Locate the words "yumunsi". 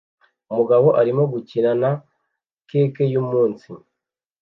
3.13-3.69